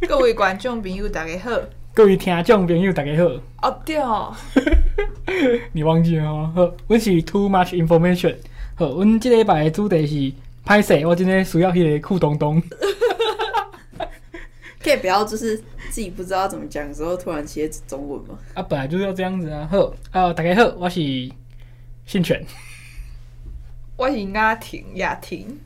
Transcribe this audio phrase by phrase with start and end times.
[0.00, 1.50] 各位观众朋友，大家好！
[1.94, 3.24] 各位听众朋友，大家好！
[3.62, 4.34] 哦对哦，
[5.72, 6.52] 你忘记了吗？
[6.54, 8.36] 好，我是 Too Much Information。
[8.74, 12.62] 好，我们这礼拜的主题是拍摄，我今天需要那个酷东东。
[14.82, 15.56] 可以不要就是
[15.90, 18.38] 自己不知道怎么讲的时候，突然切中文吗？
[18.54, 19.66] 啊，本来就是要这样子啊。
[19.70, 21.00] 好，啊，大家好，我是
[22.04, 22.44] 信全，
[23.96, 25.58] 我是雅婷，雅婷，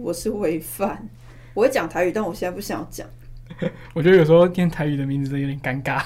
[0.00, 1.06] 我是维凡。
[1.52, 3.06] 我会讲台语，但我现在不想讲。
[3.94, 6.02] 我觉得有时候念台语的名字有点尴尬。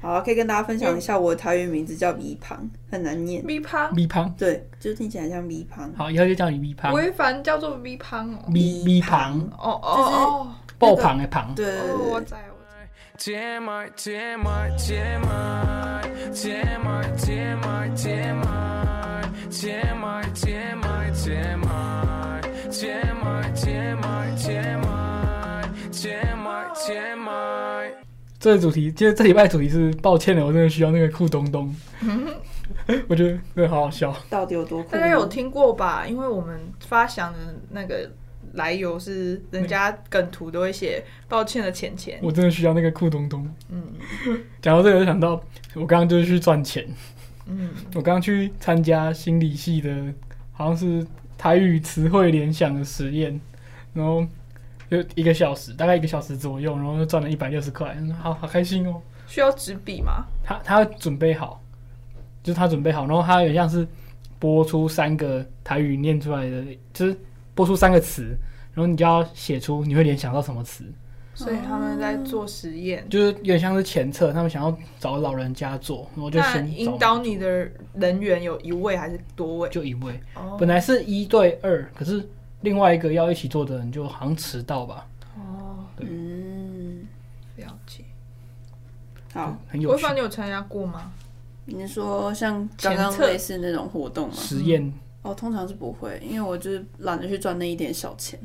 [0.00, 2.58] 好啊，可以跟大家分享一下，我的台语名字叫咪胖，
[2.90, 3.44] 很难念。
[3.44, 5.92] 咪胖，咪胖，对，就听起来像咪胖。
[5.96, 6.92] 好，以后就叫你咪胖。
[6.92, 8.44] 维凡叫做咪胖哦。
[8.48, 10.48] 咪咪胖，哦哦哦，
[10.78, 11.54] 爆胖的胖。
[11.54, 11.78] 对，
[12.10, 12.36] 我在。
[28.40, 31.72] 这个主题，其实这礼拜主题是抱歉了，我真的需要那个酷东东。
[33.06, 34.12] 我觉得那个好好笑。
[34.28, 34.90] 到底有多酷？
[34.90, 36.04] 大家有听过吧？
[36.06, 37.38] 因为我们发想的
[37.70, 38.10] 那个
[38.54, 42.18] 来由是，人家梗图都会写“抱歉的，钱钱”。
[42.24, 43.48] 我真的需要那个酷东东。
[43.68, 43.84] 嗯。
[44.60, 45.40] 讲到这个，就想到
[45.74, 46.88] 我刚刚就是去赚钱。
[47.46, 47.70] 嗯。
[47.94, 50.12] 我刚刚去参加心理系的，
[50.52, 51.06] 好像是
[51.38, 53.38] 台语词汇联想的实验，
[53.92, 54.26] 然后。
[54.92, 59.00] 就一个小时，大概一个小时左右，然后就赚了一百六十块，好好开心哦。
[59.26, 60.26] 需要纸笔吗？
[60.44, 61.62] 他他准备好，
[62.42, 63.88] 就是他准备好，然后他有点像是
[64.38, 66.62] 播出三个台语念出来的，
[66.92, 67.16] 就是
[67.54, 68.36] 播出三个词，
[68.74, 70.84] 然后你就要写出你会联想到什么词。
[71.32, 79.70] 所以他们在做实验，就是有点像是前测，他们想要找老人家做，然后就先引导你的人员有一位还是多位？
[79.70, 80.20] 就一位。
[80.34, 80.58] 哦。
[80.60, 82.28] 本来是一对二，可是。
[82.62, 85.06] 另外一个要一起做的人就好像迟到吧？
[85.36, 87.06] 哦，对，嗯，
[87.56, 88.04] 了解。
[89.32, 90.02] 好，很有趣。
[90.02, 91.12] 我问你有参加过吗？
[91.64, 94.34] 你是说像刚刚类似那种活动吗？
[94.34, 94.92] 实验？
[95.22, 98.38] 哦，通常是不会，因为我就是懒得去赚那一点小钱。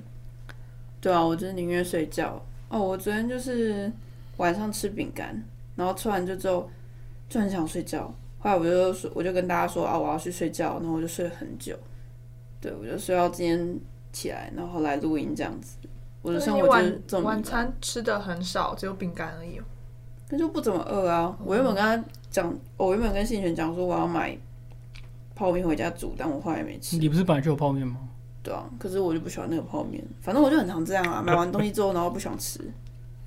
[1.02, 2.42] 对啊，我就是宁愿睡觉。
[2.70, 3.92] 哦，我昨天就是
[4.38, 5.44] 晚上吃饼干，
[5.76, 6.70] 然后吃完就之后
[7.30, 8.14] 就很想睡觉。
[8.40, 11.78] 后来我就说，我就跟大家说啊，我要去睡觉，然后我就睡了很久。
[12.62, 13.80] 对，我就睡到今天。
[14.18, 15.78] 起来，然后来录音这样子。
[16.24, 17.26] 我的生活就是这么。
[17.26, 19.62] 晚餐吃的很少，只有饼干而已。
[20.30, 21.38] 那就不怎么饿啊！
[21.46, 24.38] 我原本跟他讲，我原本跟信玄讲说我要买
[25.36, 26.98] 泡面回家煮，但我后来没吃。
[26.98, 27.98] 你不是本来就有泡面吗？
[28.44, 30.04] 对啊，可是我就不喜欢那个泡面。
[30.22, 32.60] 反正我就很常这样啊， 买完东西之后，然后不想吃，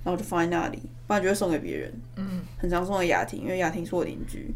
[0.05, 1.93] 然后就放在那里，不然就会送给别人。
[2.17, 4.53] 嗯，很常送给雅婷，因为雅婷是我邻居。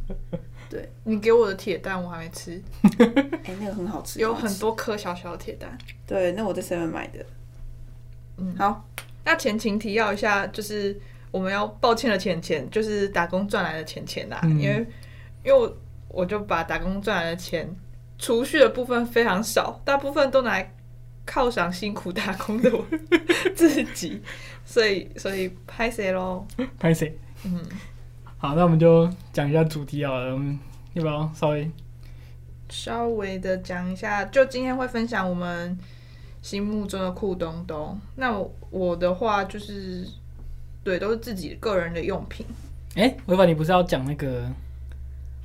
[0.68, 2.60] 对，你给我的铁蛋我还没吃，
[2.98, 5.76] 哎、欸，那个很好吃，有很多颗小小的铁蛋。
[6.06, 7.24] 对，那我在 seven 买的。
[8.38, 8.84] 嗯，好，
[9.24, 10.98] 那前情提要一下，就是
[11.30, 14.86] 我们要抱歉的钱钱，就是打工赚来的钱钱啦、嗯，因为
[15.44, 15.76] 因为我
[16.08, 17.68] 我就把打工赚来的钱
[18.18, 20.74] 储蓄的部分非常少，大部分都拿来
[21.26, 22.84] 犒赏辛苦打工的我
[23.54, 24.20] 自己，
[24.64, 26.46] 所以所以拍谢咯，
[26.78, 27.60] 拍谁，嗯。
[28.44, 30.34] 好，那我们就讲一下主题好了。
[30.34, 30.58] 我们
[30.92, 31.70] 要不要稍微
[32.68, 34.22] 稍微的讲一下？
[34.26, 35.74] 就今天会分享我们
[36.42, 37.98] 心目中的酷东东。
[38.16, 40.06] 那我，我的话就是，
[40.82, 42.44] 对，都是自己个人的用品。
[42.96, 44.46] 哎、欸，维凡，你不是要讲那个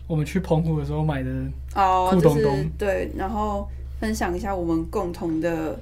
[0.06, 1.32] 我们去澎湖的时候买的
[1.76, 2.70] 哦，酷东东？
[2.78, 3.66] 对，然后
[4.02, 5.80] 分享一下我们共同的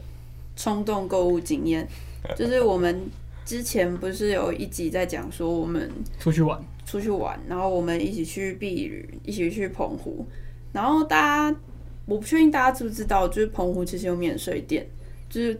[0.56, 1.88] 冲动购物经验。
[2.36, 3.10] 就是我们
[3.48, 6.62] 之前不是有一集在讲说我们出去玩。
[6.86, 10.26] 出去玩，然后我们一起去避旅，一起去澎湖。
[10.74, 11.60] 然后大家，
[12.06, 14.86] 我不确定大家知不知道，就是澎湖其实有免税店，
[15.30, 15.58] 就是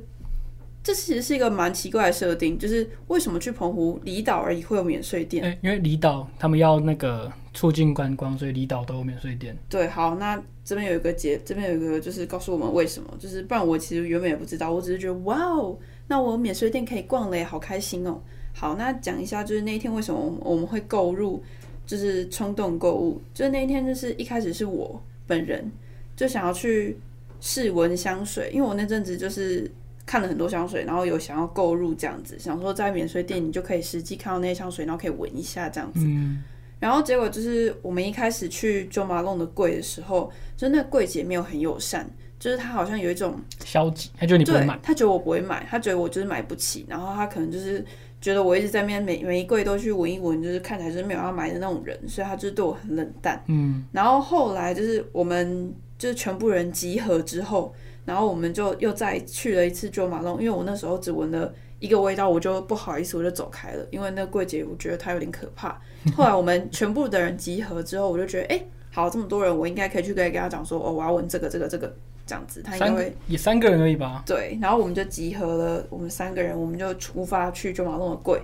[0.84, 5.44] 这其实是一个蛮奇怪的设定，就是为什么去澎湖离岛而已会有免税店？
[5.46, 9.58] 欸，因为离岛他们要那个促进观光，所以离岛都有免税店。
[9.70, 18.20] 对，好，那这边有一个节，这边有一个就是告诉我们为什么，就是不然我其实原本也不知道，我只是觉得哇哦，那我免税店可以逛嘞，好开心哦。
[18.54, 21.44] 好，那讲一下，就是那一天为什么我们会购入，
[21.86, 23.22] 就是冲动购物。
[23.34, 25.72] 就是那一天，就是一开始是我本人
[26.16, 26.98] 就想要去
[27.40, 29.70] 试闻香水，因为我那阵子就是
[30.06, 36.00] 看了很多香水，然后有想要购入这样子，想说在免税店你就可以实际看到那些香水，然后可以闻一下这样子。
[36.06, 36.44] 嗯。
[36.80, 47.84] 然后结果就是我们一开始去 Jo Malone 的柜的时候，就那柜姐没有很友善，就是他好像有一种消极，他觉得你不会买，他觉得我不会买，他觉得我就是买不起，然后他可能就是。
[48.20, 53.42] 觉得我一直在那边每每一柜都去闻一闻，就是看起来就是没有要买的那种人，所以他就是对我很冷淡。
[53.46, 57.72] 嗯，然后后来就是我们就是全部人集合之后，
[58.06, 65.80] 然后我们就又再去了一次 Jo Malone，因为我那时候只闻了一个味道，我就不好意思，我就走开了，因为那个柜姐我觉得她有点可怕。
[66.18, 71.96] 后来我们全部的人集合之后，我就觉得，哎、欸，好，这么多人，我应该可以去跟跟他讲说，哦，我要闻这个这个这个
[72.28, 74.22] 这样子，他应该会也三个人而已吧？
[74.26, 78.40] 对，然后我们就集合了，我们三个人，我们就出发去九马龙的柜。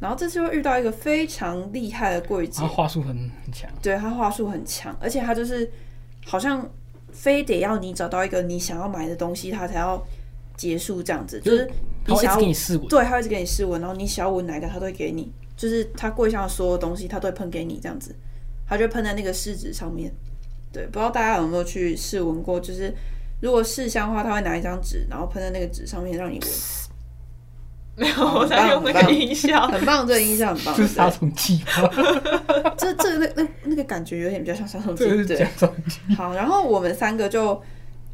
[0.00, 3.08] 然后这次又遇到一个非常厉害的柜姐，他话术很
[3.44, 5.70] 很强，对，他话术很强，而且他就是
[6.24, 6.68] 好像
[7.12, 10.04] 非得要你找到一个你想要买的东西，他才要
[10.56, 11.70] 结束这样子，就是
[12.04, 18.12] 你想要给你试闻，对，他会一直给你试闻，然后你想要闻哪个，他都会给你，就是他柜上所有东西，他都会喷给你这样子，
[18.68, 20.12] 他就喷在那个试纸上面。
[20.72, 22.92] 对，不知道大家有没有去试闻过，就是
[23.46, 26.50] 如果试香的话，他会拿一张纸，然后喷在那个纸上面让你闻。
[27.94, 30.74] 没有，我在用那个音效，很棒，这个音效很棒。
[30.76, 31.88] 这是杀虫剂吗？
[32.76, 35.46] 这这那那那个感觉有点比较像杀虫剂，对。
[36.16, 37.62] 好，然后我们三个就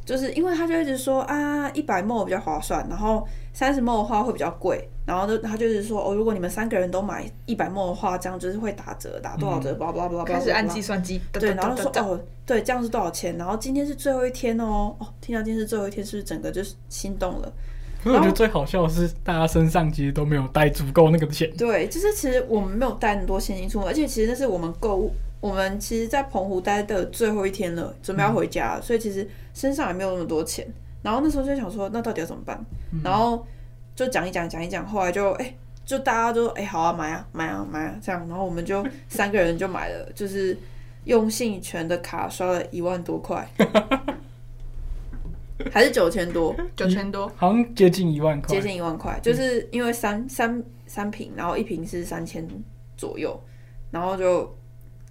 [0.04, 9.74] 就是因为他就一直说啊，一百 ml 比较划算，然后三十 ml 的话会比较贵，然后就他就是说哦，如果你们三个人都买一百 ml 的话，这样就是会打折，打多少折？
[9.74, 10.38] 巴拉巴拉巴拉巴拉。
[10.38, 13.36] 开始按计算机，对，然后说哦，对，这样是多少钱？
[13.36, 17.52] 然后今天是最后一天哦，哦，听到今天是最后一天，是不是整个就是心动了？
[18.02, 21.48] 可是我觉得最好笑的是，大家身上其实都没有带足够那个钱。
[21.56, 30.66] 对，就是其实我们没有带那么多现金出门，而且其实那是我们购物，我们其实，在澎湖待的最后一天了，准备要回家，嗯、所以其实身上也没有那么多钱。
[31.02, 32.58] 然后那时候就想说，那到底要怎么办？
[32.92, 33.46] 嗯、然后
[33.94, 40.56] 就讲一讲，讲一讲，后来就哎、欸，就大家都哎、欸，好啊，买啊，买啊，买啊，这样，然后我们就 三个人就买了，就是
[41.04, 43.46] 用信全的卡刷了一万多块。
[45.70, 52.44] 还是九千多，九千多，好像接近一万块，接近一万块，就是因为三三三瓶，然后一瓶是三千
[52.96, 53.40] 左右，
[53.92, 54.52] 然后就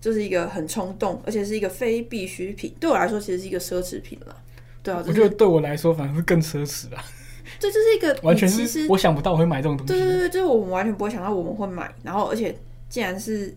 [0.02, 4.36] 就是一个很冲动，而且是一个非必需品，对我来说其实是一个奢侈品了。
[4.84, 7.04] 对啊，我觉得对我来说反而是更奢侈啊。
[7.60, 9.94] 这就是一个完全是我想不到我会买这种东西。
[9.94, 12.56] 对对对，就是我们完全不会想到我们会买，然后而且
[12.90, 13.56] 竟然是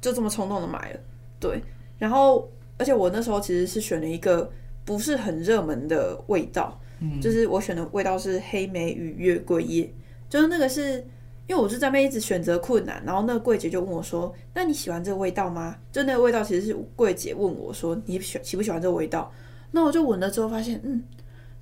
[0.00, 1.00] 就这么冲动的买了，
[1.40, 1.62] 对，
[1.98, 4.50] 然后而且我那时候其实是选了一个。
[4.86, 9.92] 不是很热门的味道，嗯，就是我选的味道是黑莓与月桂叶，
[10.30, 11.04] 就是那个是
[11.48, 19.28] 因为我是在那边一直选择困难，然后那个柜姐就问我说：“那你喜欢这个味道吗？”就那个味道其实是柜姐问我说：“你喜喜不喜欢这个味道？”
[19.76, 21.04] 那我就闻了之后发现，嗯，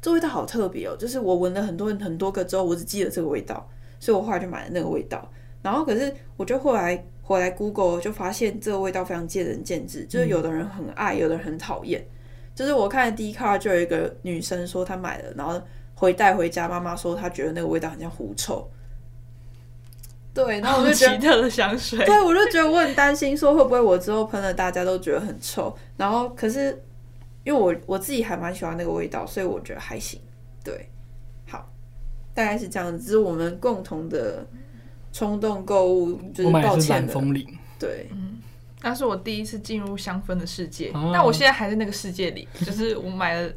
[0.00, 3.68] 这味道好特别哦，就是我闻了很多很多个之后，我只记得这个味道，
[3.98, 5.28] 所以我后来就买了那个味道。
[5.62, 12.06] 然后可是我就后来回来 Google 就发现这个味道非常见仁见智，就是有的人很爱，有的人很讨厌。
[12.54, 15.60] 就是我看的 Dcard 就有一个女生说她买了，然后
[15.96, 18.70] 回带回家，妈妈说她觉得那个味道很像狐臭。
[20.32, 22.04] 对，然后我就觉得奇特的香水。
[22.06, 25.74] 对，我就觉得我很担心，说会不会我之后喷了大家都觉得很臭。
[25.96, 26.80] 然后可是
[27.44, 30.20] 因为我我自己还蛮喜欢那个味道，所以我觉得还行。
[30.64, 30.88] 对，
[31.46, 31.70] 好，
[32.34, 34.46] 大概是这样子，是我们共同的
[35.12, 37.14] 冲动购物，就是抱歉的。
[37.78, 38.08] 对。
[38.82, 42.46] 那是我第一次进入香氛的世界，但、啊、我现在还在那个世界里。
[42.66, 43.50] 就是我买了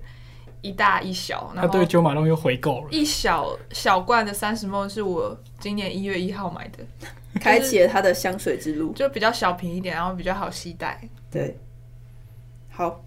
[0.61, 2.87] 一大一小，然后对九马龙又回购了。
[2.91, 6.77] 一小小罐的三十 ml 是我今年一月一号买的，
[7.41, 10.97] 开启了他的香水之路，就比较小瓶一点，然后比较好携带。
[11.29, 11.59] 对，
[12.69, 13.06] 好，这、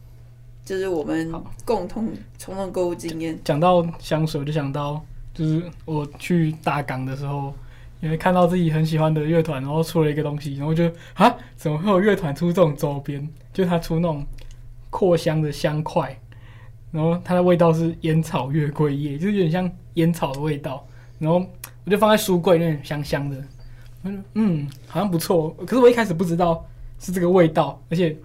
[0.70, 1.28] 就是我们
[1.64, 2.08] 共同
[2.38, 3.36] 冲动购物经验。
[3.42, 7.52] 讲到香水，我就想到就是我去大港的时候。
[8.00, 13.28] 因为看到自己很喜欢的乐团，然后出了一个东西，然后就啊，怎么会有乐团出这种周边？
[13.52, 14.24] 就他出那种
[14.88, 16.18] 扩香的香块，
[16.90, 20.82] 然后它的味道是烟草月桂叶，就是有点像烟草的味道。
[21.18, 21.44] 然后
[21.84, 23.36] 我就放在书柜有点，香香的。
[24.32, 25.54] 嗯，好像不错。
[25.66, 26.64] 可是我一开始不知道
[26.98, 28.16] 是这个味道，而且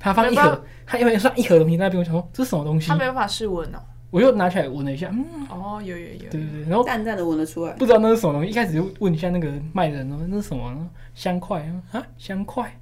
[0.00, 2.88] 他放一盒，他因为放一盒东西在那边，我想说这是什么东西？
[2.88, 3.78] 他没有办法试闻哦。
[4.10, 8.50] 我又拿起来闻了一下，嗯，哦，有有有，对对对，然后淡淡的闻得出来，不知道那是什么东西。
[8.50, 10.90] 一开始就问一下那个卖人，哦那是什么？
[11.14, 11.60] 香块
[11.92, 12.76] 啊，香块，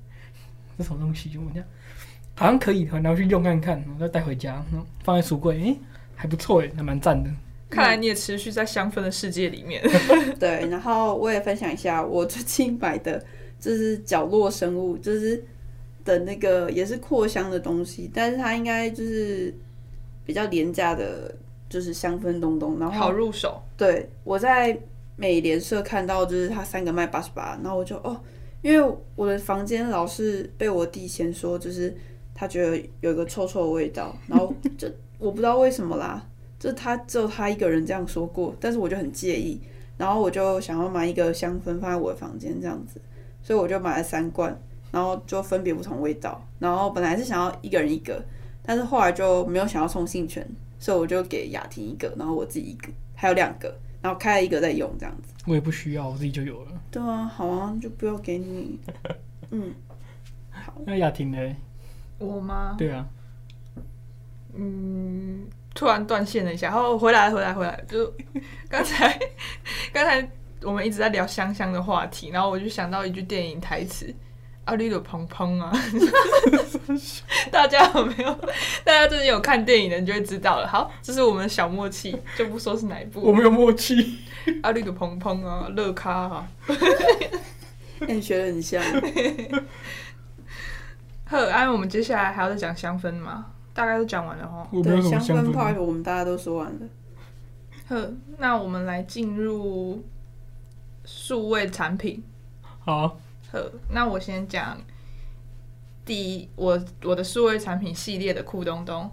[0.78, 1.28] 这什么东西？
[1.28, 1.62] 就闻一下，
[2.34, 5.78] 好像可以，然后去用看看，然后再带回家，然后放在书柜，诶，
[6.14, 7.28] 还不错诶，还蛮赞的。
[7.68, 9.82] 看来你也持续在香氛的世界里面。
[10.40, 13.22] 对，然后我也分享一下我最近买的，
[13.60, 15.44] 就是角落生物，就是
[16.08, 19.54] 的那个也是扩香的东西，但是它应该就是。
[20.28, 21.34] 比较廉价的，
[21.70, 23.62] 就是香氛东东，然后好入手。
[23.78, 24.78] 对，我在
[25.16, 28.20] 美联社看到，就是它三个卖八十八，然后我就哦，
[28.60, 31.96] 因为我的房间老是被我弟嫌说，就是
[32.34, 34.86] 他觉得有一个臭臭的味道，然后就
[35.18, 36.22] 我不知道为什么啦，
[36.58, 39.58] 就他只有他一个人这样说过，但是我就很介意，
[39.96, 43.00] 然后我就想要买一个香氛放在我的房间这样子，
[43.42, 48.22] 所以我就买了三罐，然后就分别不同味道，然后本来是想要一个人一个。
[48.62, 50.46] 但是后来就没有想要送信权，
[50.78, 55.32] 所以我就给雅婷一个，然后我自己一个，还有两个，然后开了一个在用这样子。
[55.46, 56.72] 我也不需要，我自己就有了。
[56.90, 58.78] 对啊，好啊，就不要给你。
[59.50, 59.74] 嗯，
[60.50, 60.74] 好。
[60.84, 61.56] 那雅婷呢？
[62.18, 62.74] 我吗？
[62.76, 63.06] 对啊。
[64.52, 67.82] 嗯，突然断线了一下，然后回来，回来，回来。
[67.88, 68.12] 就
[68.68, 69.18] 刚才，
[69.94, 70.30] 刚才
[70.62, 74.14] 我们一直在聊香香的话题，然后我就想到一句电影台词。
[74.68, 75.72] 阿绿的砰砰啊！
[77.50, 78.30] 大家有没有？
[78.84, 80.68] 大家最近有看电影的，你就会知道了。
[80.68, 83.22] 好，这是我们的小默契，就不说是哪一部。
[83.22, 84.18] 我们有默契。
[84.62, 86.46] 阿绿的砰砰啊，乐咖啊！
[88.00, 88.82] 跟 你学的很像。
[91.24, 93.46] 呵，安，我们接下来还要再讲香氛吗？
[93.72, 94.68] 大概都讲完了哈。
[94.82, 96.80] 对，香氛 part 我们大家都说完了。
[97.88, 100.04] 呵，那我们来进入
[101.06, 102.22] 数位产品。
[102.80, 103.18] 好。
[103.50, 103.58] 好，
[103.90, 104.78] 那我先讲
[106.04, 109.10] 第一，我我的数位产品系列的酷东东，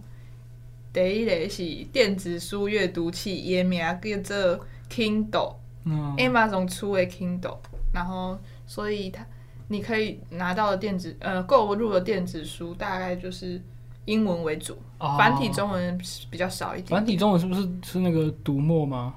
[0.91, 1.63] 第一类是
[1.93, 7.59] 电子书阅读器，也名叫做 Kindle，Amazon、嗯、出的 Kindle，
[7.93, 8.37] 然后
[8.67, 9.25] 所以它
[9.69, 13.61] 你可以拿到的电子呃购入的电子书大概就是
[14.03, 15.97] 英文为主，哦、繁体中文
[16.29, 16.99] 比较少一点，点。
[16.99, 19.15] 繁体中文是不是是那个读墨吗？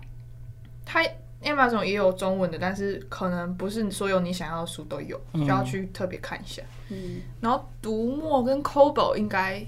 [0.85, 1.03] 它。
[1.49, 6.63] Amazon 也有中文的，但是可能不是所有你想要的书都有，嗯、就要去特别看一下。
[6.89, 9.65] 嗯，然后读墨跟 c o b o 应该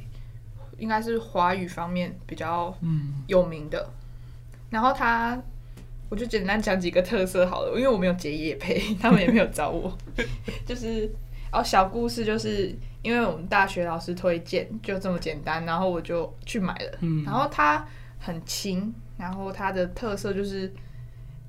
[0.79, 2.75] 应该是华语方面比较
[3.27, 3.79] 有名的。
[3.81, 5.41] 嗯、然后它，
[6.09, 9.97] 我就简单讲几个特色好了，因为我没有结业配， 他们也没有找我。
[10.67, 11.11] 就是
[11.53, 16.99] 哦，小故事就是因为我们大学老师推荐，就这么简单，然后我就去买了。
[17.01, 17.87] 嗯，然后它
[18.19, 20.73] 很轻，然后它的特色就是。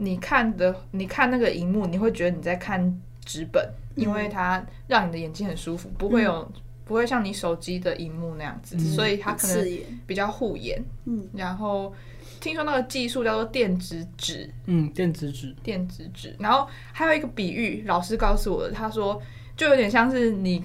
[0.03, 3.63] 你看的，你看那个荧幕，你会觉得你在看纸本，
[3.95, 6.53] 嗯、因为它让你的眼睛很舒服，不会有，嗯、
[6.85, 9.77] 不会像你手机的荧幕那样子，嗯、所以它可能
[10.07, 10.83] 比较护眼。
[11.05, 11.93] 嗯，然后
[12.39, 16.35] 听说那个技术叫做电子纸，嗯，电子纸，电子纸。
[16.39, 19.21] 然后还有一个比喻，老师告诉我的，他说
[19.55, 20.63] 就有点像是你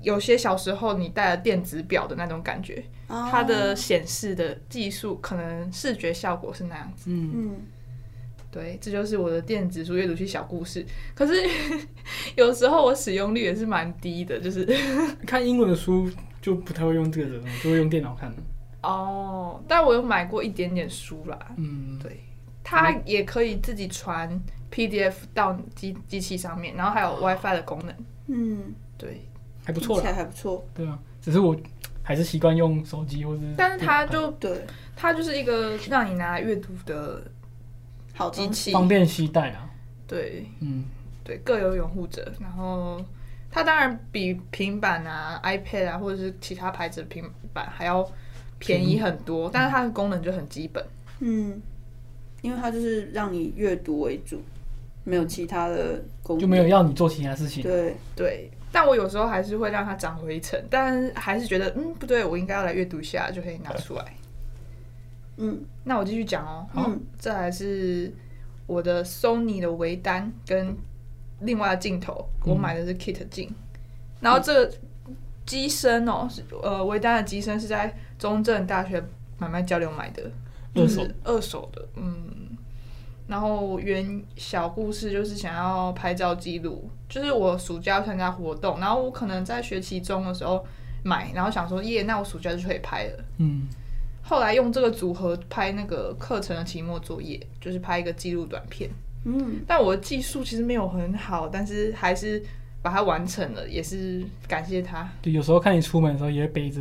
[0.00, 7.10] 有些小时候你戴了电子表的那种感觉，哦、它的显示的技术可能视觉效果是那样子。
[7.10, 7.32] 嗯。
[7.34, 7.56] 嗯
[8.50, 10.84] 对，这就是我的电子书阅读器小故事。
[11.14, 11.34] 可是
[12.36, 14.64] 有时候我使用率也是蛮低的，就是
[15.26, 16.10] 看英文的书
[16.40, 18.32] 就不太会用这个的，就会用电脑看。
[18.82, 21.38] 哦，但我有买过一点点书啦。
[21.56, 22.20] 嗯，对，
[22.64, 24.40] 它也可以自己传
[24.72, 27.94] PDF 到机机器上面，然后还有 WiFi 的功能。
[28.28, 29.20] 嗯，对，
[29.64, 30.66] 还不错，还不错。
[30.72, 31.54] 对啊，只是我
[32.02, 33.42] 还是习惯用手机或者。
[33.56, 37.22] 但是它就对，它就是一个让你拿来阅读的。
[38.16, 39.68] 好机器方便携带啊，
[40.06, 40.84] 对，嗯，
[41.22, 42.32] 对，各有拥护者。
[42.40, 43.00] 然后
[43.50, 48.08] 它当然比平板啊、iPad 啊，或者是其他牌子的平板还要
[48.58, 50.84] 便宜很多，嗯、但是它的功能就很基本。
[51.20, 51.60] 嗯，
[52.40, 54.40] 因为它就是让你阅读为主，
[55.04, 57.62] 没有其他的功能，就没有要你做其他事情。
[57.62, 64.04] 对对，但我有时候还是会让它长灰尘，但还是觉得嗯不对，我应该要来阅读一下，就可以拿出来。
[65.38, 66.66] 嗯，那我继续讲哦。
[66.72, 68.12] 好，这还是
[68.66, 70.76] 我的 Sony 的微单跟
[71.40, 73.54] 另外的镜头，我买的是 Kit 镜。
[74.20, 74.74] 然后这个
[75.44, 79.02] 机身哦，是呃微单的机身是在中正大学
[79.38, 80.22] 买卖交流买的，
[80.74, 81.86] 就是二手的。
[81.96, 82.56] 嗯，
[83.26, 90.64] 然后原小故事就是想要拍照记录，就是我暑假要参加活动，然后我可能在学期中的时候
[91.04, 93.24] 买，然后想说耶，那我暑假就可以拍了。
[93.36, 93.68] 嗯。
[94.28, 98.90] 后来用这个组合拍那个课程的期末作业，就是拍一个记录短片。
[99.24, 102.42] 嗯，但我的技术其实没有很好，但是还是
[102.82, 105.08] 把它完成了，也是感谢他。
[105.22, 106.80] 对，有时候看你出门的时候也会背着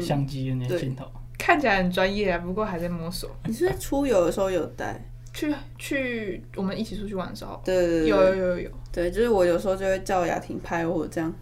[0.00, 1.04] 相机的那镜头，
[1.36, 3.30] 看起来很专业啊，不过还在摸索。
[3.44, 4.98] 你是出游的时候有带？
[5.34, 8.70] 去去，我们一起出去玩的时候，对对对，有有有有。
[8.90, 11.32] 对，就是我有时候就会叫雅婷拍我这样，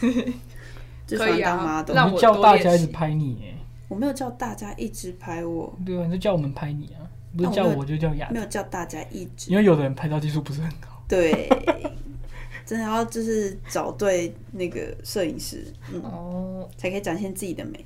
[1.08, 3.54] 可以啊，让我叫大家一直拍你。
[3.90, 7.02] 我没有叫大家一直拍我，对啊，你就叫我们拍你啊，
[7.36, 8.34] 不是叫我就叫雅婷。
[8.34, 10.86] 没有叫大家一直，因为有的人拍照技术不是很高。
[11.08, 11.48] 对，
[12.64, 17.84] 真的要就是找对那个摄影师，嗯，哦，才可以展现自己的美。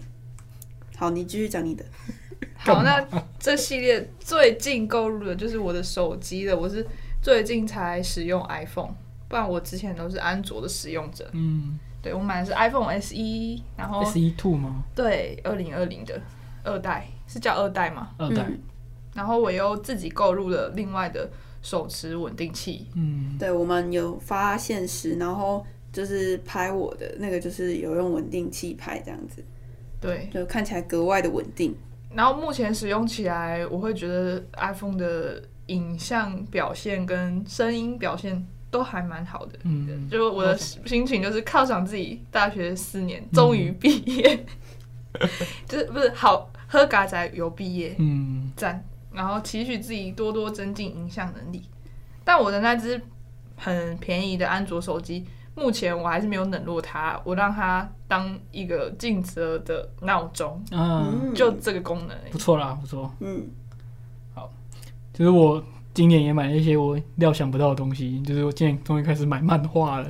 [0.95, 1.83] 好，你继续讲你的。
[2.55, 3.03] 好，那
[3.39, 6.87] 这系列最近购入的就是我的手机了，我是
[7.23, 8.95] 最近才使用 iPhone，
[9.27, 11.31] 不然我之前都是安卓的使用者。
[11.33, 11.79] 嗯。
[12.05, 14.85] 对，我买的是 iPhone SE，然后 SE Two 吗？
[14.95, 16.21] 对，二零二零的
[16.63, 18.11] 二代是叫二代吗？
[18.19, 18.47] 二代。
[19.15, 21.31] 然后我又自己购入了另外的
[21.63, 22.87] 手持稳定器。
[22.95, 29.43] 嗯，对，我们有发现时，然后就是拍我的那个，就是有用稳定器拍这样子。
[29.99, 31.75] 对，就看起来格外的稳定。
[32.13, 39.57] 然后目前使用起来，我会觉得 iPhone 的影像表现跟声音表现都还蛮好的。
[39.63, 44.45] 嗯，就我的心情就是犒赏自己，大学四年终于毕业，
[45.13, 45.29] 嗯、
[45.69, 48.85] 就是不是好喝嘎仔有毕业，嗯，赞。
[49.13, 51.63] 然后期许自己多多增进影像能力。
[52.25, 53.01] 但我的那只
[53.57, 63.47] 很便宜的安卓手机，目前我还是没有冷落它，我让它当一个尽责的闹钟，嗯，就这个功能，不错啦，不错，嗯，
[64.35, 64.51] 好，
[65.13, 65.63] 就是我
[65.95, 70.09] 今年也买了一些我料想不到的东西，就是我今年终于开始买漫画了，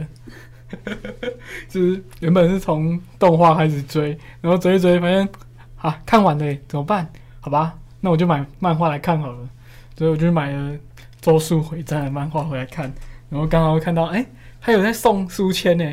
[1.69, 5.29] 就是原本是从动画开始追，然后追一追，发现
[5.76, 7.09] 啊看完了，怎么办？
[7.41, 9.49] 好吧，那我就买漫画来看好了，
[9.97, 10.73] 所以我就买了
[11.21, 12.93] 《咒术回战》的漫画回来看，
[13.29, 14.26] 然后刚好看到，哎、欸。
[14.67, 15.85] 还有在送书签呢，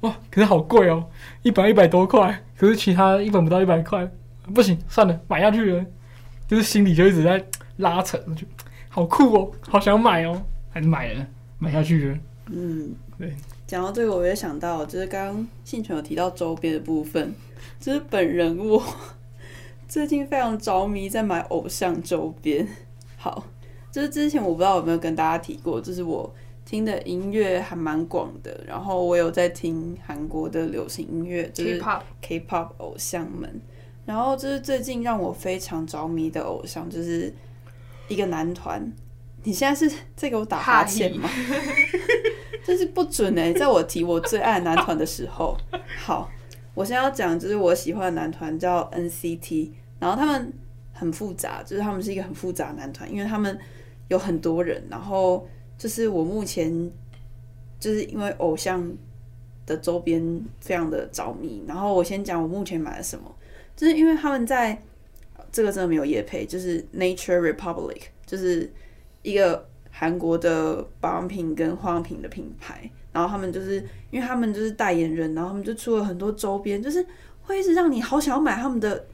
[0.00, 0.14] 哇！
[0.30, 1.02] 可是好贵哦，
[1.40, 4.06] 一本一百多块，可是其他一本不到一百块，
[4.54, 5.82] 不行，算了，买下去了。
[6.46, 7.42] 就是心里就一直在
[7.78, 8.46] 拉扯，就
[8.90, 11.26] 好酷哦，好想买哦，还是买了，
[11.58, 12.18] 买下去了。
[12.48, 13.32] 嗯，对。
[13.66, 17.32] 讲到这个，我也想到，就是刚刚信全有提到周边的部分，
[17.78, 18.82] 就是本人我
[19.88, 22.68] 最近非常着迷在买偶像周边。
[23.16, 23.44] 好，
[23.90, 26.30] 就是之前我不知道有没有跟大家提过，就是我。
[26.62, 33.60] 听的音乐还蛮广的，然后我有在听韩国的流行音乐，就是 K-pop K-pop 偶像们。
[34.06, 37.32] 然后就是最近让我非常着迷的偶像，就是
[38.10, 38.92] 一个男团。
[39.44, 41.26] 你现在是在给我打哈欠吗？
[42.62, 43.54] 这是不准哎、欸！
[43.54, 45.56] 在我提我最爱男团的时候，
[45.98, 46.30] 好，
[46.74, 50.52] 我现在要讲就是我喜欢的男团叫 NCT，然后他们
[50.92, 53.58] 很复杂，就是他们是一个很复杂的男团，因为他们
[54.08, 55.48] 有很多人，然后。
[55.80, 56.70] 就是我目前
[57.78, 58.86] 就是因为偶像
[59.64, 60.22] 的周边
[60.60, 63.34] 非常的着迷，然后我先讲我目前买了什么，
[63.74, 64.78] 就是因为他们在
[65.52, 68.70] 这个真的没有业配，就是 Nature Republic，就是
[69.22, 73.76] 一个韩国的保养品跟化妆品的品牌，然后他们就是
[74.10, 77.04] 因为他们就是代言人，然后他们就出了很多周边，就是
[77.42, 79.06] 会一直让你好想要买他们的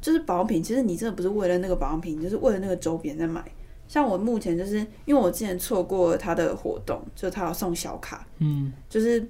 [0.00, 3.44] 就是保养品，其实你真的不是为了那个保养品，就是为了那个周边在买。
[3.88, 9.22] 像我目前就是因为我之前错过了他的活动，就他有送小卡，嗯，就是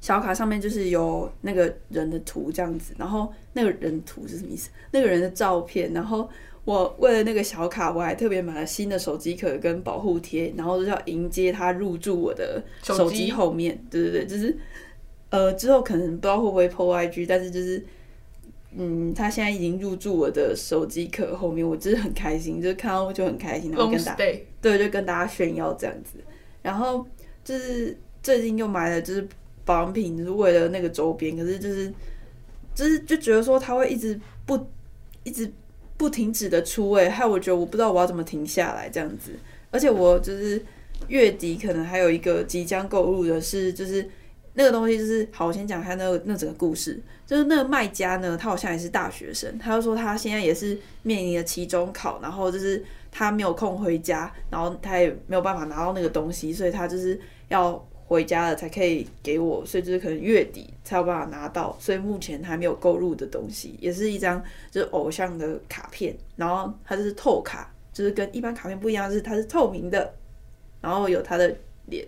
[0.00, 4.70] 小卡上面就是有那个人的图这样子，然后那个人图是什么意思？
[4.90, 6.28] 那个人的照片，然后
[6.64, 14.56] 我为了那个小卡，我还特别买了新的手机壳跟保护贴，然后就要迎接他入住我的手机后面，对对对，就是
[15.30, 17.84] 呃之后可能不知道会不会 po IG，但是就是。
[18.70, 26.18] 嗯，他现在已经入住我的手机壳后面，我真的很开心，就是看到我就很开心，然后跟大家对，就跟大家炫耀这样子。
[26.60, 27.04] 然后
[27.42, 29.26] 就是最近又买了就是
[29.68, 31.92] 保养品，是为了那个周边，可是就是
[32.74, 34.58] 就是就觉得说他会一直不
[35.22, 35.52] 一直
[35.98, 39.32] 不停止的出位，害我觉得我不知道我要怎么停下来这样子。
[39.70, 40.64] 而且我就是
[41.08, 44.08] 月底可能还有一个即将购入的是就是。
[44.54, 47.00] 那个东西就是好，我先讲一下那个那整个故事。
[47.24, 70.12] 就是那个卖家呢，他好像也是大学生，他就说他现在也是面临着期中考，然后就是他没有空回家，然后他也没有办法拿到那个东西，所以他就是要回家了才可以给我，所以就是可能月底才有办法拿到，所以目前还没有购入的东西，也是一张就是偶像的卡片，然后它就是透卡，就是跟一般卡片不一样，是它是透明的，
[70.80, 71.54] 然后有他的
[71.86, 72.04] 脸。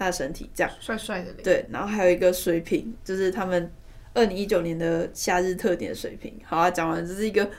[0.00, 3.68] 他的身体这样帅帅的，对，然后还有一个水瓶，就是他们
[4.14, 6.32] 二零一九年的夏日特点水瓶。
[6.44, 7.50] 好啊，讲完这是一个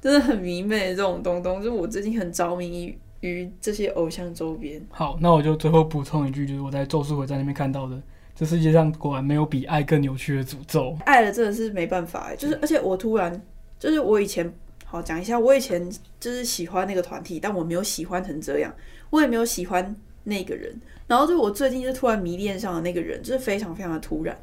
[0.00, 4.80] 真的很迷妹的这种东东，就是我最近很着迷于这些偶像周边。
[4.90, 8.00] 好，那我就最后补充一句，就是我在咒术回战那边看到的，
[8.34, 10.96] 这世界上果然没有比爱更有趣的诅咒。
[11.04, 13.40] 爱了真的是没办法，就是而且我突然
[13.78, 14.52] 就是我以前
[14.84, 15.88] 好讲一下，我以前
[16.20, 18.74] 就是喜欢那个团体，但我没有喜欢成这样，
[19.10, 20.78] 我也没有喜欢那个人。
[21.06, 24.36] 然后就我最近就突然迷恋上了那个人，就是非常非常的突然，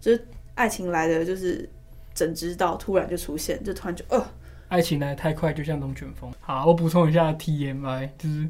[0.00, 1.66] 就是爱情来的就是
[2.12, 4.22] 整知道突然就出现，就突然就呃，
[4.70, 6.32] 爱情来得太快，就像龙卷风。
[6.40, 8.48] 好，我补充一下 TMI，就是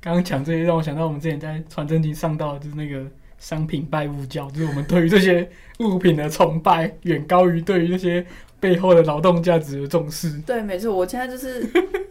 [0.00, 3.06] 刚刚讲这些让我想到我们之前在传真机上到的就是那个
[3.38, 8.26] 商品拜物教，就是我们对于这些物品的崇拜远高于对于那些
[8.58, 10.40] 背后的劳动价值的重视。
[10.40, 11.64] 对，没错，我现在就是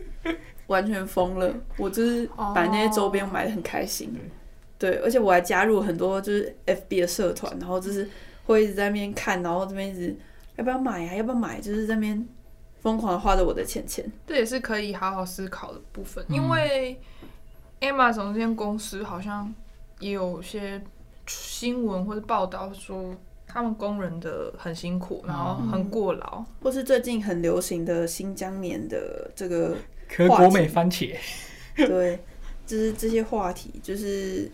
[0.68, 4.08] 完全疯了，我就是把那些周边买得很开心。
[4.08, 4.18] Oh.
[4.80, 8.08] 对，而且我还加入很多就是 FB 的社团，然后就是
[8.46, 10.16] 会一直在那边看，然后这边一直
[10.56, 12.26] 要不要买啊，要不要买，就是在那边
[12.82, 14.12] 疯狂的花着我的钱钱。
[14.28, 17.00] 这也是可以好好思考的部分，因为
[17.82, 19.54] Amazon 这间公司好像
[20.00, 20.82] 也有些
[21.28, 23.16] 新闻或者报道说，
[23.48, 29.76] 他们工人的很辛苦，然后很过劳，嗯、或是最近很流行的新疆棉的这个
[30.08, 31.16] 可果美番茄。
[31.76, 32.20] 对，
[32.68, 34.52] 就是这些话题，就是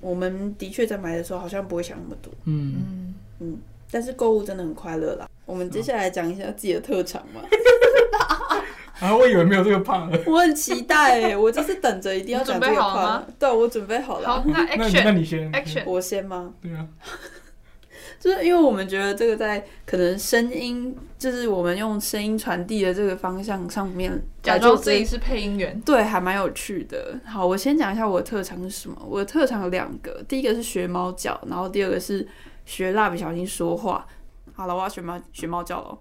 [0.00, 2.32] 我们的确在买的时候好像不会想那么多。
[2.44, 2.74] 嗯。
[2.76, 3.58] 嗯，嗯，
[3.90, 5.28] 但是购物真的很快乐啦。
[5.46, 7.42] 我们接下来讲一下自己的特长嘛。
[9.00, 10.18] 啊，我以为没有这个胖了。
[10.26, 13.26] 我很期待哎，我就是等着一定要讲这个你准备好了吗。
[13.38, 14.28] 对，我准备好了。
[14.28, 16.52] 好，那那那 action 你先 action，我先吗？
[16.60, 16.84] 对啊，
[18.18, 25.80] 就是因为我们觉得这个在可能声音，就是我们用声音传递的这个方向上面，假装自己是配音员。
[25.86, 27.20] 对，还蛮有趣的。
[27.24, 29.00] 好，我先讲一下我的特长是什么。
[29.08, 32.26] 我的特长有两个，第一个是学猫叫，然后第二个是
[32.68, 34.06] 学蜡笔小新说话。
[34.54, 35.98] 好了，我要学猫学猫叫了。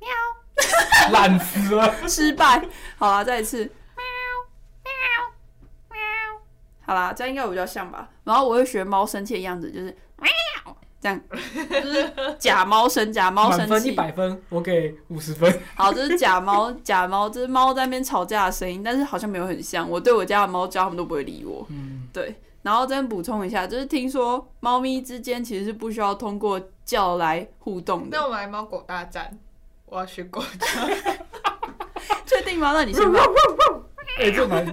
[0.00, 0.08] 喵
[1.12, 1.94] 懒死了。
[2.08, 2.66] 失败。
[2.96, 3.58] 好了，再一次。
[3.58, 4.02] 喵
[4.84, 4.90] 喵
[5.90, 6.00] 喵
[6.86, 8.08] 好啦，这样应该比较像吧。
[8.24, 11.20] 然后我会学猫生气的样子，就是喵 这样，
[11.68, 13.92] 就是假猫生，假猫生满分一。
[13.92, 15.60] 百分，我给五十分。
[15.74, 19.88] 好，这是假猫，假猫，这是猫在那边吵架的声音，但是好像没有很像。
[19.88, 21.66] 我对我家的猫叫，它们都不会理我。
[21.70, 28.24] 嗯，对，然后再补充一下，就是听说猫咪之间其实是不需要通过叫来互动的那。
[28.24, 29.36] 我们来猫狗大战，
[29.86, 30.66] 我要学狗叫。
[32.24, 32.72] 确定吗？
[32.72, 33.20] 那你先吧。
[34.18, 34.64] 哎、这蛮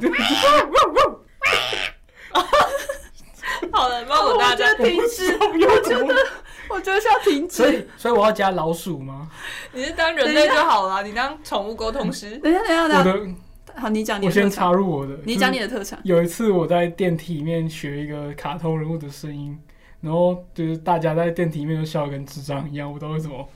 [3.71, 6.15] 好了，猫狗大战，停止，我觉得，
[6.69, 7.55] 我觉得需要停止。
[7.57, 9.29] 所以，所以我要加老鼠吗？
[9.71, 12.37] 你是当人类就好了，你当宠物沟通师。
[12.39, 13.37] 等一下，等一下，我等一下。
[13.79, 14.49] 的，好，你讲你我先。
[14.49, 15.17] 插入我的。
[15.23, 15.99] 你讲你的特长。
[16.03, 19.57] 有一次我在电梯里面学一个卡通人物的声音，
[20.01, 23.49] 然后就是大家在电梯里面都笑得跟智障一样，我不知道为什么。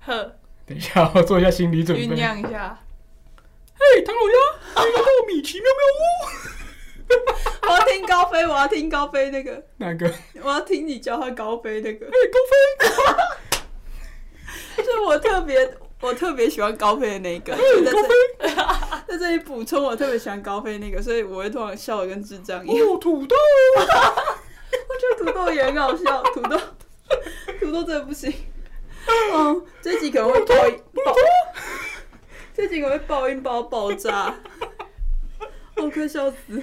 [0.00, 2.06] 呵，等一下，我做一下心理准备。
[2.06, 2.78] 酝酿一下。
[3.74, 4.36] 嘿，唐老鸭，
[4.74, 6.00] 欢迎来到米奇妙妙屋。
[7.68, 10.10] 我要听高飞，我要听高飞那个，那个？
[10.42, 12.06] 我要听你叫他高飞那个。
[12.06, 13.44] 嘿，高飞。
[14.76, 15.56] 就是我特别，
[16.04, 17.54] 我特别喜欢高飞的那个。
[17.56, 18.08] 高这飞。
[19.08, 22.86] 在这里补充，我特别喜欢高飞那个，所以我会突然笑的跟智障一样。
[22.86, 23.34] 哦，土豆。
[23.78, 26.58] 我觉得土豆也很好笑，土豆，
[27.58, 28.32] 土豆真的不行。
[29.32, 31.14] 嗯，这集可能会爆音爆，
[32.52, 34.34] 这集可能会爆音爆爆炸。
[35.76, 36.62] 我快笑死！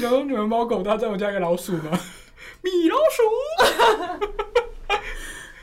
[0.00, 1.98] 然后你们猫狗大战，我家一个老鼠吗？
[2.62, 3.22] 米老鼠。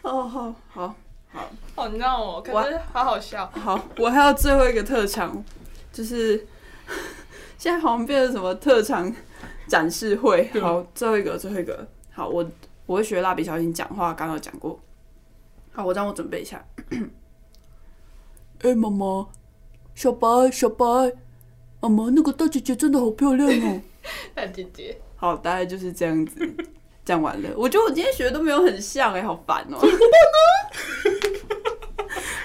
[0.02, 0.96] 哦，好好
[1.34, 3.52] 好好闹哦，可是好好笑。
[3.56, 5.44] 好，我还有最后一个特长，
[5.92, 6.46] 就是
[7.58, 9.12] 现在好像变成什么特长
[9.68, 10.48] 展示会。
[10.62, 11.88] 好，最后一个，最后一个。
[12.12, 12.48] 好，我
[12.86, 14.80] 我会学蜡笔小新讲话，刚刚有讲过。
[15.72, 16.64] 好，我让我准备一下。
[18.62, 19.28] 哎、欸，妈妈，
[19.96, 20.86] 小白，小白，
[21.82, 23.82] 妈妈，那个大姐姐真的好漂亮哦。
[24.36, 26.56] 大姐姐，好，大概就是这样子。
[27.04, 29.82] 讲完了，我觉得我今天学的都没有很像哎、欸，好烦哦、喔。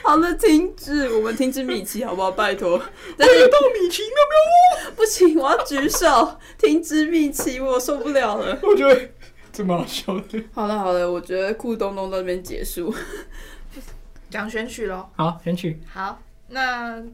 [0.09, 2.31] 好了，停止，我们停止米奇 好不好？
[2.31, 2.81] 拜托。
[3.18, 4.94] 但是到米奇妙妙屋。
[4.97, 8.59] 不行，我要举手，停止米奇，我受不了了。
[8.64, 9.11] 我觉得
[9.53, 10.42] 这蛮好笑的。
[10.55, 12.94] 好了好了，我觉得酷东东到这边结束。
[14.31, 15.07] 讲选曲喽。
[15.14, 15.79] 好，选曲。
[15.92, 17.05] 好，那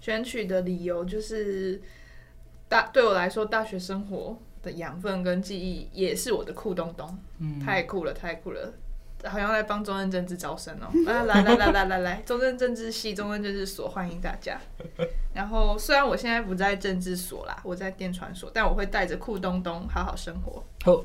[0.00, 1.78] 选曲的理由就是
[2.70, 7.18] 大对我来说，大学生活的养分跟记忆也是我的酷东东。
[7.38, 8.72] 嗯，太酷了，太酷了，
[9.24, 11.12] 好像在帮中正政治招生哦、 喔。
[11.12, 14.58] 来来来来来来来，中正政治系、中正政治所欢迎大家。
[15.34, 20.64] 然后虽然我现在不在政治所啦，我在电传所，但我会带着酷东东好好生活。
[20.84, 21.02] 好，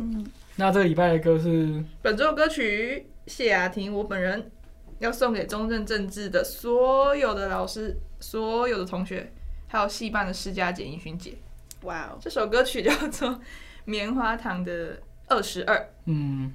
[0.56, 4.52] 那这个礼拜的歌是本周的歌曲谢雅婷，我本人
[5.00, 9.32] 要送给中正政治的所有的老师、所有的同学，
[9.68, 11.34] 还有戏班的施佳姐、尹勋姐。
[11.82, 13.30] 哇哦，这首歌曲叫做
[13.84, 14.98] 《棉花糖的
[15.28, 15.76] 二十二》。
[16.06, 16.52] 嗯，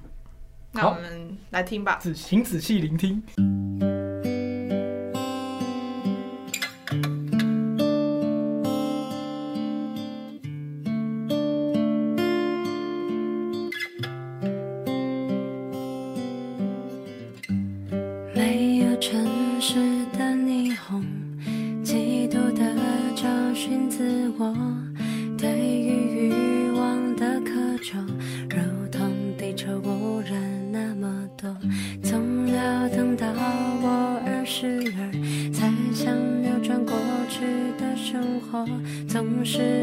[0.71, 1.99] 那我们来听吧。
[2.01, 3.21] 仔请仔细聆听。
[31.41, 31.49] 多。
[32.03, 33.25] 总要等到
[33.81, 36.93] 我二十二，才想扭转过
[37.27, 37.41] 去
[37.79, 38.63] 的生活，
[39.07, 39.80] 总是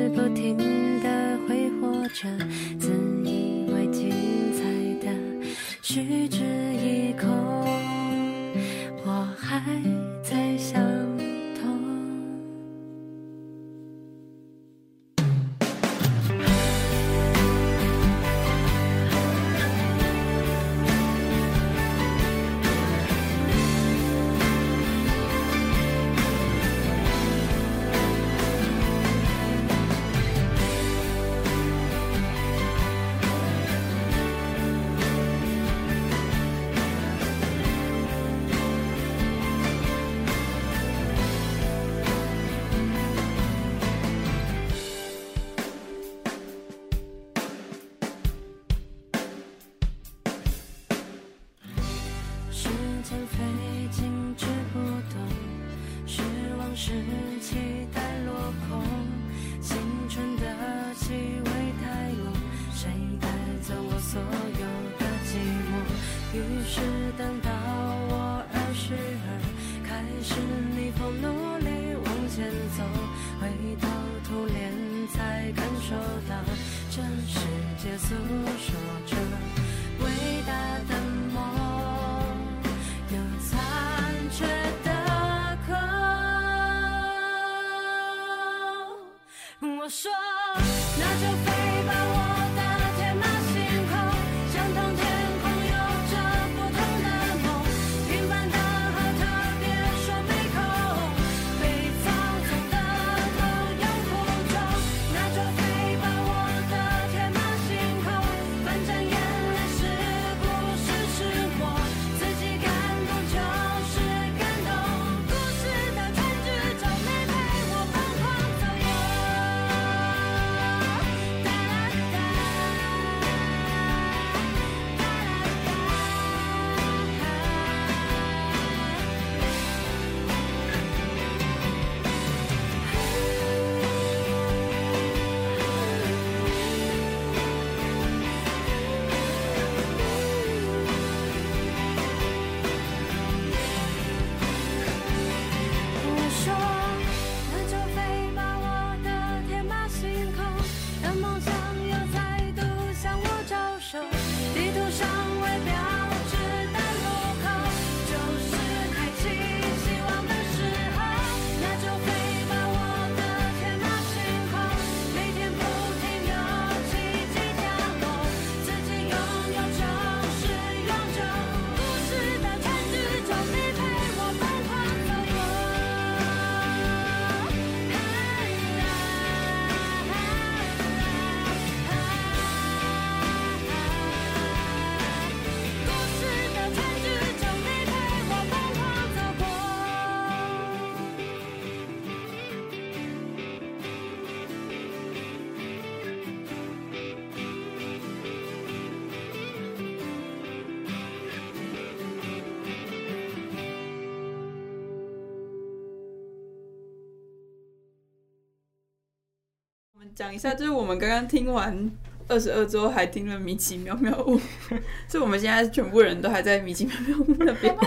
[210.18, 211.88] 讲一下，就是我们刚刚听完
[212.26, 214.36] 二十二之后，还听了米奇妙妙屋，
[215.06, 217.72] 所以我们现在全部人都还在米奇妙妙屋那边。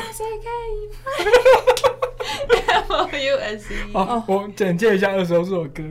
[2.87, 3.77] M U S E。
[3.93, 5.83] 哦，我简介一下二十二这首歌。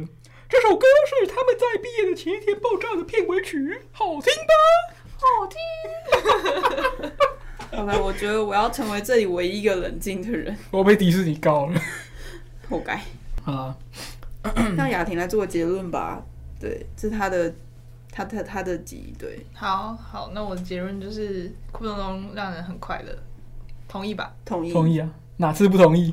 [0.49, 4.55] 这首歌是他们在毕业的前一天爆炸的片尾曲，好听吧？
[5.19, 5.59] 好听。
[7.83, 10.57] OK，我觉得我要成为这里唯一一个冷静的人。
[10.71, 11.79] 我被迪士尼告了，
[12.71, 12.99] 活该。
[13.45, 13.77] 啊，
[14.75, 16.23] 让雅婷来做个结论吧。
[16.61, 17.53] 对，这是他的，
[18.13, 19.13] 他他他的记忆。
[19.19, 23.13] 对，好好，那我的结论就是酷东东让人很快乐，
[23.89, 24.35] 同意吧？
[24.45, 25.09] 同意，同意啊！
[25.39, 26.13] 哪次不同意？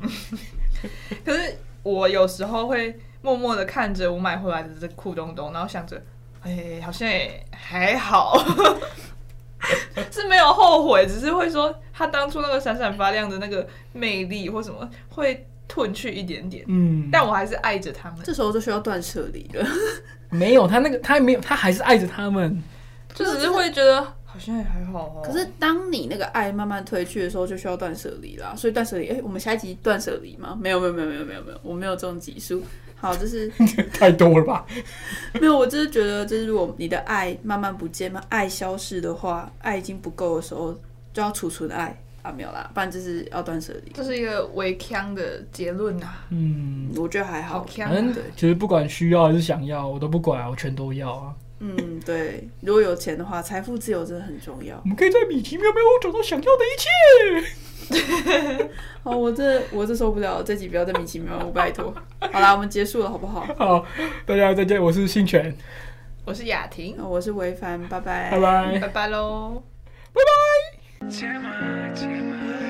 [1.22, 6.02] 可是我有时候会默默的看着我买回来的这酷东东，然后想着，
[6.40, 8.38] 哎，好像也还好，
[10.10, 16.64] 是没有后悔，只是会说他当初那个闪闪发亮的那个魅力或什么会褪去一点点。
[16.66, 18.18] 嗯，但我还是爱着他们。
[18.24, 19.66] 这时候就需要断舍离了。
[20.30, 22.62] 没有他那个，他还没有，他还是爱着他们，
[23.14, 25.22] 就只是会觉得好像也还好哦。
[25.24, 28.54] 可是当你那个爱慢慢褪去的时候，就需要断舍离啦。
[28.54, 30.58] 所以断舍离，哎，我们下一集断舍离吗？
[30.60, 32.62] 没有，没有，没有，没有，没有，没有，我没有这种集数。
[33.00, 33.48] 好，就是
[33.94, 34.66] 太多了吧？
[35.40, 40.78] 没有，我就是觉得，就是如果你的爱慢慢不见嘛，爱消失的话，爱已经不够的时候，
[41.12, 41.98] 就要储存爱。
[42.28, 43.92] 啊，没有啦，不然就是要断舍离。
[43.94, 46.24] 这是一个微锵的结论啊。
[46.28, 47.64] 嗯，我觉得还好。
[47.64, 51.34] 反正其实不管需要还是想要，我都不管，我全都要啊。
[51.60, 54.78] 嗯，对，如果有钱的话，财富自由真的很重要。
[54.84, 57.50] 我们可以在米奇妙妙屋找到想要的一切。
[59.02, 61.92] 好， 我这我这受不了，这集不要在米奇妙妙屋，拜托。
[62.20, 63.46] 好啦，我们结束了，好不好？
[63.56, 63.84] 好，
[64.26, 64.80] 大家再见。
[64.80, 65.52] 我是新泉，
[66.26, 69.62] 我是雅婷，我是维凡，拜拜，拜拜，拜拜喽，
[70.12, 70.77] 拜拜。
[71.00, 72.67] Tell my, tell my.